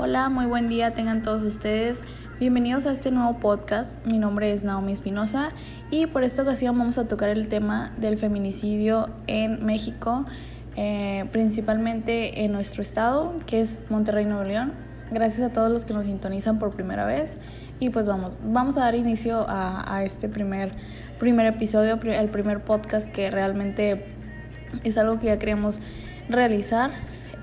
Hola, 0.00 0.28
muy 0.28 0.46
buen 0.46 0.68
día 0.68 0.92
tengan 0.92 1.24
todos 1.24 1.42
ustedes. 1.42 2.04
Bienvenidos 2.38 2.86
a 2.86 2.92
este 2.92 3.10
nuevo 3.10 3.40
podcast. 3.40 4.06
Mi 4.06 4.16
nombre 4.16 4.52
es 4.52 4.62
Naomi 4.62 4.92
Espinosa 4.92 5.50
y 5.90 6.06
por 6.06 6.22
esta 6.22 6.42
ocasión 6.42 6.78
vamos 6.78 6.98
a 6.98 7.08
tocar 7.08 7.30
el 7.30 7.48
tema 7.48 7.92
del 7.96 8.16
feminicidio 8.16 9.10
en 9.26 9.66
México, 9.66 10.24
eh, 10.76 11.24
principalmente 11.32 12.44
en 12.44 12.52
nuestro 12.52 12.80
estado, 12.80 13.34
que 13.44 13.60
es 13.60 13.82
Monterrey, 13.90 14.24
Nuevo 14.24 14.44
León. 14.44 14.72
Gracias 15.10 15.50
a 15.50 15.52
todos 15.52 15.72
los 15.72 15.84
que 15.84 15.94
nos 15.94 16.04
sintonizan 16.04 16.60
por 16.60 16.70
primera 16.70 17.04
vez 17.04 17.36
y 17.80 17.90
pues 17.90 18.06
vamos, 18.06 18.36
vamos 18.44 18.76
a 18.76 18.82
dar 18.82 18.94
inicio 18.94 19.46
a, 19.48 20.04
este 20.04 20.28
primer, 20.28 20.70
primer 21.18 21.46
episodio, 21.46 21.98
el 22.00 22.28
primer 22.28 22.62
podcast 22.62 23.10
que 23.10 23.32
realmente 23.32 24.06
es 24.84 24.96
algo 24.96 25.18
que 25.18 25.26
ya 25.26 25.40
queríamos 25.40 25.80
realizar 26.28 26.92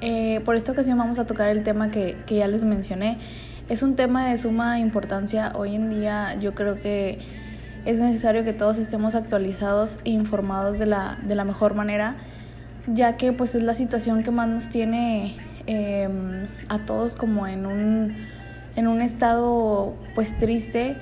eh, 0.08 0.40
por 0.46 0.56
esta 0.56 0.72
ocasión 0.72 1.00
vamos 1.00 1.18
a 1.18 1.26
tocar 1.26 1.50
el 1.50 1.64
tema 1.64 1.90
que, 1.90 2.16
que 2.28 2.36
ya 2.36 2.48
les 2.48 2.64
mencioné. 2.64 3.18
Es 3.70 3.82
un 3.82 3.96
tema 3.96 4.30
de 4.30 4.38
suma 4.38 4.77
importancia. 4.77 5.52
Hoy 5.55 5.73
en 5.73 5.90
día 5.90 6.36
yo 6.36 6.54
creo 6.54 6.80
que 6.80 7.18
es 7.86 8.00
necesario 8.00 8.44
que 8.44 8.54
todos 8.54 8.77
estemos 8.77 9.16
actualizados 9.16 9.98
e 10.05 10.12
informados 10.12 10.77
de 10.77 10.86
la, 10.86 11.18
de 11.23 11.34
la 11.34 11.44
mejor 11.44 11.73
manera, 11.73 12.18
ya 12.86 13.18
que 13.18 13.34
pues 13.34 13.55
es 13.55 13.63
la 13.63 13.73
situación 13.73 14.22
que 14.22 14.30
más 14.30 14.48
nos 14.48 14.70
tiene 14.70 15.36
eh, 15.66 16.08
a 16.70 16.77
todos 16.85 17.16
como 17.16 17.48
en 17.48 17.66
un, 17.66 18.16
en 18.76 18.88
un 18.88 19.02
estado 19.02 19.96
pues 20.13 20.38
triste, 20.38 20.98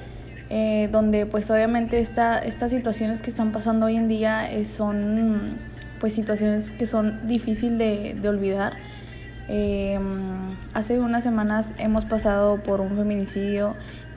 eh, 0.50 0.88
donde 0.94 1.26
pues 1.26 1.52
obviamente 1.52 2.00
esta, 2.00 2.40
estas 2.40 2.72
situaciones 2.72 3.22
que 3.22 3.30
están 3.30 3.52
pasando 3.52 3.88
hoy 3.88 3.98
en 3.98 4.08
día 4.08 4.50
son 4.64 5.73
pues 6.04 6.12
situaciones 6.12 6.72
que 6.72 6.86
son 6.86 7.26
difíciles 7.30 7.78
de, 7.80 8.14
de 8.22 8.28
olvidar. 8.28 8.74
Eh, 9.48 9.98
hace 10.74 11.00
unas 11.00 11.24
semanas 11.24 11.72
hemos 11.78 12.04
pasado 12.04 12.58
por 12.58 12.82
un 12.82 12.90
feminicidio 12.98 13.74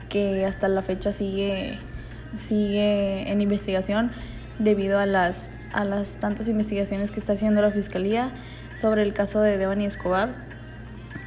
que 0.08 0.44
hasta 0.46 0.66
la 0.66 0.82
fecha 0.82 1.12
sigue, 1.12 1.78
sigue 2.36 3.30
en 3.30 3.40
investigación 3.40 4.10
debido 4.58 4.98
a 4.98 5.06
las, 5.06 5.48
a 5.72 5.84
las 5.84 6.16
tantas 6.16 6.48
investigaciones 6.48 7.12
que 7.12 7.20
está 7.20 7.34
haciendo 7.34 7.62
la 7.62 7.70
Fiscalía 7.70 8.30
sobre 8.76 9.04
el 9.04 9.12
caso 9.12 9.40
de 9.40 9.56
Devani 9.56 9.86
Escobar. 9.86 10.30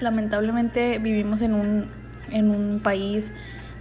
Lamentablemente 0.01 0.97
vivimos 0.97 1.41
en 1.41 1.53
un, 1.53 1.85
en 2.31 2.49
un 2.49 2.81
país 2.81 3.31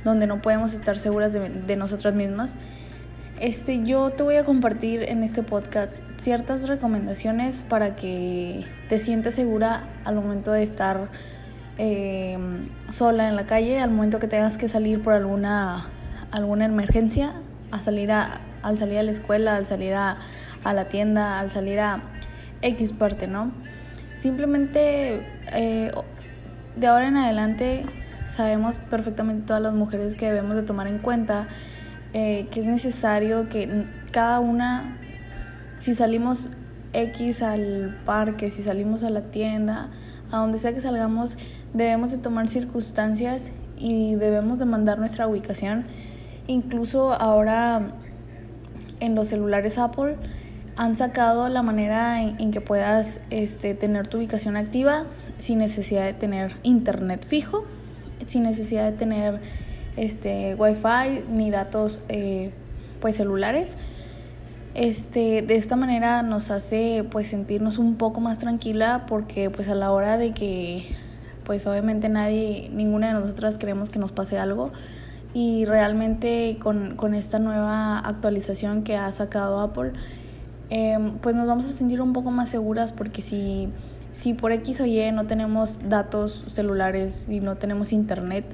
donde 0.04 0.28
no 0.28 0.40
podemos 0.40 0.74
estar 0.74 0.96
seguras 0.96 1.32
de, 1.32 1.40
de 1.40 1.74
nosotras 1.74 2.14
mismas 2.14 2.54
este, 3.40 3.84
yo 3.84 4.10
te 4.10 4.22
voy 4.22 4.36
a 4.36 4.44
compartir 4.44 5.04
en 5.04 5.22
este 5.22 5.42
podcast 5.42 5.98
ciertas 6.20 6.68
recomendaciones 6.68 7.62
para 7.62 7.94
que 7.94 8.64
te 8.88 8.98
sientas 8.98 9.34
segura 9.34 9.84
al 10.04 10.16
momento 10.16 10.50
de 10.50 10.62
estar 10.62 11.08
em, 11.76 12.68
sola 12.90 13.28
en 13.28 13.36
la 13.36 13.46
calle, 13.46 13.80
al 13.80 13.90
momento 13.90 14.18
que 14.18 14.26
tengas 14.26 14.58
que 14.58 14.68
salir 14.68 15.02
por 15.02 15.12
alguna, 15.12 15.86
alguna 16.32 16.64
emergencia, 16.64 17.32
a 17.70 17.80
salir 17.80 18.10
a, 18.10 18.40
al 18.62 18.76
salir 18.78 18.98
a 18.98 19.02
la 19.02 19.12
escuela, 19.12 19.56
al 19.56 19.66
salir 19.66 19.94
a, 19.94 20.16
a 20.64 20.72
la 20.72 20.84
tienda, 20.86 21.38
al 21.38 21.50
salir 21.50 21.78
a 21.78 22.02
X 22.62 22.90
parte, 22.92 23.28
¿no? 23.28 23.52
Simplemente 24.16 25.20
eh, 25.52 25.92
de 26.74 26.86
ahora 26.86 27.08
en 27.08 27.16
adelante 27.16 27.86
sabemos 28.30 28.78
perfectamente 28.78 29.46
todas 29.46 29.62
las 29.62 29.74
mujeres 29.74 30.16
que 30.16 30.26
debemos 30.26 30.56
de 30.56 30.62
tomar 30.62 30.88
en 30.88 30.98
cuenta 30.98 31.46
eh, 32.14 32.46
que 32.50 32.60
es 32.60 32.66
necesario 32.66 33.48
que 33.48 33.84
cada 34.12 34.40
una, 34.40 34.96
si 35.78 35.94
salimos 35.94 36.46
X 36.92 37.42
al 37.42 37.96
parque, 38.06 38.50
si 38.50 38.62
salimos 38.62 39.02
a 39.02 39.10
la 39.10 39.22
tienda, 39.22 39.90
a 40.30 40.38
donde 40.38 40.58
sea 40.58 40.72
que 40.72 40.80
salgamos, 40.80 41.36
debemos 41.74 42.10
de 42.12 42.18
tomar 42.18 42.48
circunstancias 42.48 43.50
y 43.76 44.14
debemos 44.14 44.58
de 44.58 44.64
mandar 44.64 44.98
nuestra 44.98 45.26
ubicación. 45.28 45.84
Incluso 46.46 47.12
ahora 47.12 47.92
en 49.00 49.14
los 49.14 49.28
celulares 49.28 49.78
Apple 49.78 50.16
han 50.76 50.96
sacado 50.96 51.48
la 51.48 51.62
manera 51.62 52.22
en, 52.22 52.40
en, 52.40 52.52
que 52.52 52.60
puedas 52.60 53.20
este, 53.30 53.74
tener 53.74 54.06
tu 54.06 54.18
ubicación 54.18 54.56
activa 54.56 55.04
sin 55.36 55.58
necesidad 55.58 56.04
de 56.04 56.12
tener 56.14 56.56
internet 56.62 57.26
fijo, 57.26 57.64
sin 58.26 58.44
necesidad 58.44 58.90
de 58.90 58.96
tener 58.96 59.40
este, 59.98 60.54
wifi 60.54 61.24
ni 61.30 61.50
datos 61.50 62.00
eh, 62.08 62.52
pues 63.00 63.16
celulares. 63.16 63.76
Este, 64.74 65.42
de 65.42 65.56
esta 65.56 65.76
manera 65.76 66.22
nos 66.22 66.50
hace 66.50 67.04
pues 67.10 67.28
sentirnos 67.28 67.78
un 67.78 67.96
poco 67.96 68.20
más 68.20 68.38
tranquila 68.38 69.06
porque 69.08 69.50
pues 69.50 69.68
a 69.68 69.74
la 69.74 69.90
hora 69.90 70.18
de 70.18 70.32
que 70.32 70.84
pues 71.44 71.66
obviamente 71.66 72.08
nadie, 72.08 72.70
ninguna 72.72 73.08
de 73.08 73.14
nosotras 73.14 73.58
queremos 73.58 73.90
que 73.90 73.98
nos 73.98 74.12
pase 74.12 74.38
algo 74.38 74.70
y 75.34 75.64
realmente 75.64 76.58
con, 76.60 76.94
con 76.96 77.14
esta 77.14 77.38
nueva 77.38 77.98
actualización 77.98 78.82
que 78.82 78.96
ha 78.96 79.10
sacado 79.12 79.60
Apple 79.60 79.92
eh, 80.70 80.98
pues 81.22 81.34
nos 81.34 81.46
vamos 81.46 81.64
a 81.64 81.70
sentir 81.70 82.00
un 82.02 82.12
poco 82.12 82.30
más 82.30 82.50
seguras 82.50 82.92
porque 82.92 83.22
si, 83.22 83.68
si 84.12 84.34
por 84.34 84.52
X 84.52 84.80
o 84.80 84.86
Y 84.86 85.10
no 85.12 85.26
tenemos 85.26 85.88
datos 85.88 86.44
celulares 86.48 87.26
y 87.28 87.40
no 87.40 87.56
tenemos 87.56 87.92
internet, 87.92 88.44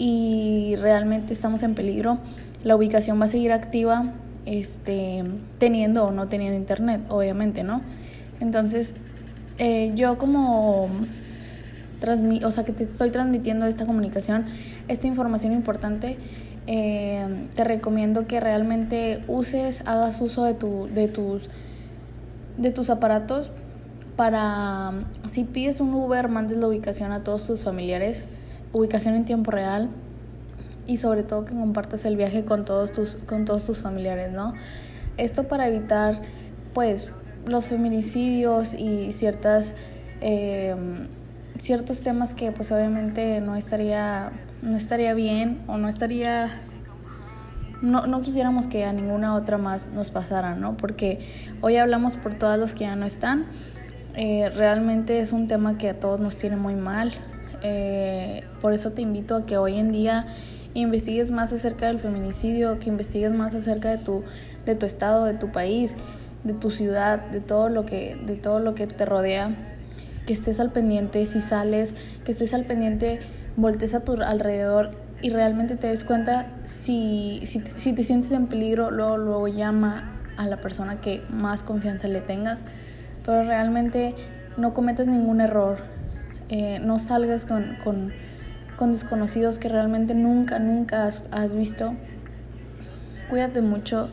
y 0.00 0.76
realmente 0.76 1.34
estamos 1.34 1.62
en 1.62 1.74
peligro, 1.74 2.16
la 2.64 2.74
ubicación 2.74 3.20
va 3.20 3.26
a 3.26 3.28
seguir 3.28 3.52
activa 3.52 4.04
este, 4.46 5.22
teniendo 5.58 6.06
o 6.06 6.10
no 6.10 6.26
teniendo 6.26 6.56
internet, 6.56 7.02
obviamente, 7.10 7.62
¿no? 7.62 7.82
Entonces, 8.40 8.94
eh, 9.58 9.92
yo 9.94 10.16
como 10.16 10.88
o 12.44 12.50
sea, 12.50 12.64
que 12.64 12.72
te 12.72 12.84
estoy 12.84 13.10
transmitiendo 13.10 13.66
esta 13.66 13.84
comunicación, 13.84 14.46
esta 14.88 15.06
información 15.06 15.52
importante, 15.52 16.16
eh, 16.66 17.26
te 17.54 17.62
recomiendo 17.64 18.26
que 18.26 18.40
realmente 18.40 19.22
uses, 19.28 19.82
hagas 19.84 20.18
uso 20.22 20.44
de, 20.44 20.54
tu, 20.54 20.88
de, 20.94 21.08
tus, 21.08 21.50
de 22.56 22.70
tus 22.70 22.88
aparatos 22.88 23.50
para, 24.16 24.92
si 25.28 25.44
pides 25.44 25.80
un 25.80 25.92
Uber, 25.92 26.28
mandes 26.28 26.56
la 26.56 26.68
ubicación 26.68 27.12
a 27.12 27.22
todos 27.22 27.46
tus 27.46 27.64
familiares 27.64 28.24
ubicación 28.72 29.14
en 29.14 29.24
tiempo 29.24 29.50
real 29.50 29.90
y 30.86 30.96
sobre 30.96 31.22
todo 31.22 31.44
que 31.44 31.54
compartas 31.54 32.04
el 32.04 32.16
viaje 32.16 32.44
con 32.44 32.64
todos 32.64 32.92
tus, 32.92 33.14
con 33.24 33.44
todos 33.44 33.64
tus 33.64 33.82
familiares, 33.82 34.32
¿no? 34.32 34.54
Esto 35.16 35.44
para 35.44 35.68
evitar, 35.68 36.20
pues, 36.74 37.10
los 37.46 37.66
feminicidios 37.66 38.74
y 38.74 39.12
ciertas, 39.12 39.74
eh, 40.20 40.74
ciertos 41.58 42.00
temas 42.00 42.34
que, 42.34 42.52
pues, 42.52 42.72
obviamente 42.72 43.40
no 43.40 43.56
estaría, 43.56 44.32
no 44.62 44.76
estaría 44.76 45.14
bien 45.14 45.62
o 45.66 45.76
no 45.76 45.88
estaría 45.88 46.50
no, 47.82 48.06
no, 48.06 48.20
quisiéramos 48.20 48.66
que 48.66 48.84
a 48.84 48.92
ninguna 48.92 49.34
otra 49.34 49.56
más 49.56 49.86
nos 49.88 50.10
pasara, 50.10 50.54
¿no? 50.54 50.76
Porque 50.76 51.18
hoy 51.62 51.76
hablamos 51.76 52.16
por 52.16 52.34
todas 52.34 52.58
las 52.58 52.74
que 52.74 52.80
ya 52.80 52.94
no 52.94 53.06
están. 53.06 53.46
Eh, 54.16 54.50
realmente 54.54 55.20
es 55.20 55.32
un 55.32 55.48
tema 55.48 55.78
que 55.78 55.88
a 55.88 55.98
todos 55.98 56.20
nos 56.20 56.36
tiene 56.36 56.56
muy 56.56 56.74
mal. 56.74 57.12
Eh, 57.62 58.44
por 58.60 58.72
eso 58.72 58.92
te 58.92 59.02
invito 59.02 59.36
a 59.36 59.46
que 59.46 59.56
hoy 59.56 59.78
en 59.78 59.92
día 59.92 60.26
investigues 60.74 61.30
más 61.30 61.52
acerca 61.52 61.86
del 61.86 61.98
feminicidio, 61.98 62.78
que 62.78 62.88
investigues 62.88 63.32
más 63.32 63.54
acerca 63.54 63.90
de 63.90 63.98
tu, 63.98 64.22
de 64.66 64.74
tu 64.74 64.86
estado, 64.86 65.24
de 65.24 65.34
tu 65.34 65.50
país, 65.50 65.96
de 66.44 66.52
tu 66.52 66.70
ciudad, 66.70 67.20
de 67.20 67.40
todo 67.40 67.68
lo 67.68 67.84
que, 67.84 68.16
de 68.26 68.36
todo 68.36 68.60
lo 68.60 68.74
que 68.74 68.86
te 68.86 69.04
rodea, 69.04 69.50
que 70.26 70.32
estés 70.32 70.60
al 70.60 70.70
pendiente 70.70 71.24
si 71.26 71.40
sales, 71.40 71.94
que 72.24 72.32
estés 72.32 72.54
al 72.54 72.64
pendiente, 72.64 73.20
voltees 73.56 73.94
a 73.94 74.00
tu 74.00 74.12
alrededor 74.12 74.92
y 75.22 75.30
realmente 75.30 75.76
te 75.76 75.88
des 75.88 76.04
cuenta 76.04 76.46
si, 76.62 77.40
si, 77.44 77.60
si 77.60 77.92
te 77.92 78.02
sientes 78.02 78.32
en 78.32 78.46
peligro, 78.46 78.90
luego, 78.90 79.18
luego 79.18 79.48
llama 79.48 80.18
a 80.36 80.46
la 80.46 80.56
persona 80.56 81.00
que 81.00 81.22
más 81.28 81.62
confianza 81.62 82.08
le 82.08 82.20
tengas, 82.20 82.62
pero 83.26 83.44
realmente 83.44 84.14
no 84.56 84.72
cometas 84.72 85.06
ningún 85.06 85.40
error, 85.40 85.78
eh, 86.52 86.80
no 86.80 86.98
salgas 86.98 87.44
con, 87.44 87.76
con, 87.84 88.12
con, 88.76 88.90
desconocidos 88.90 89.60
que 89.60 89.68
realmente 89.68 90.14
nunca, 90.14 90.58
nunca 90.58 91.06
has, 91.06 91.54
visto. 91.54 91.94
Cuídate 93.28 93.62
mucho, 93.62 94.10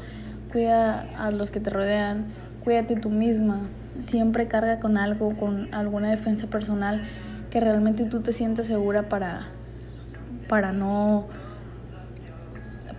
cuida 0.51 1.07
a 1.18 1.31
los 1.31 1.50
que 1.50 1.60
te 1.60 1.72
rodean, 1.72 2.25
cuídate 2.63 2.95
tú 2.95 3.10
misma. 3.10 3.62
Siempre 4.00 4.48
carga 4.48 4.80
con 4.80 4.98
algo, 4.98 5.36
con 5.36 5.74
alguna 5.74 6.12
defensa 6.12 6.45
personal 6.45 7.01
que 7.50 7.60
realmente 7.60 8.06
tú 8.06 8.19
te 8.19 8.31
sientas 8.34 8.68
segura 8.68 9.10
para, 9.10 9.48
para 10.48 10.74
no, 10.74 11.25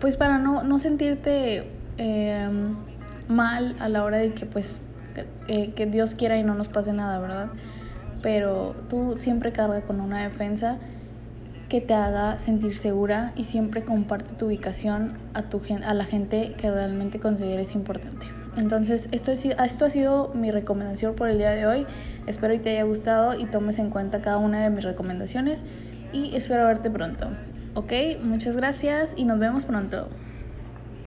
pues 0.01 0.17
para 0.17 0.39
no, 0.39 0.65
no 0.65 0.81
sentirte 0.81 1.71
eh, 1.97 2.49
mal 3.29 3.77
a 3.79 3.89
la 3.89 4.03
hora 4.03 4.19
de 4.19 4.33
que 4.33 4.47
pues 4.47 4.81
eh, 5.47 5.73
que 5.75 5.87
Dios 5.87 6.17
quiera 6.17 6.37
y 6.39 6.43
no 6.43 6.55
nos 6.55 6.69
pase 6.69 6.93
nada, 6.93 7.21
¿verdad? 7.21 7.51
Pero 8.23 8.75
tú 8.89 9.15
siempre 9.19 9.53
carga 9.53 9.81
con 9.83 10.01
una 10.01 10.23
defensa 10.23 10.79
que 11.69 11.81
te 11.81 11.95
haga 11.95 12.39
sentir 12.39 12.77
segura 12.77 13.33
y 13.37 13.45
siempre 13.45 13.85
comparte 13.85 14.35
tu 14.35 14.47
ubicación 14.47 15.13
a, 15.35 15.43
tu, 15.43 15.61
a 15.85 15.95
la 15.95 16.05
gente 16.05 16.55
que 16.57 16.71
realmente 16.71 17.21
consideres 17.21 17.75
importante. 17.75 18.27
Entonces, 18.57 19.09
esto, 19.13 19.31
es, 19.31 19.45
esto 19.45 19.85
ha 19.85 19.91
sido 19.91 20.33
mi 20.35 20.51
recomendación 20.51 21.15
por 21.15 21.29
el 21.29 21.39
día 21.39 21.51
de 21.51 21.67
hoy. 21.67 21.87
Espero 22.27 22.55
que 22.55 22.61
te 22.61 22.71
haya 22.71 22.85
gustado 22.85 23.39
y 23.39 23.45
tomes 23.45 23.79
en 23.79 23.91
cuenta 23.91 24.21
cada 24.21 24.39
una 24.39 24.63
de 24.63 24.71
mis 24.71 24.85
recomendaciones. 24.85 25.65
y 26.13 26.35
espero 26.35 26.65
verte 26.65 26.91
pronto. 26.91 27.29
Ok, 27.75 27.93
muchas 28.23 28.57
gracias 28.57 29.13
y 29.15 29.25
nos 29.25 29.39
vemos 29.39 29.65
pronto. 29.65 30.09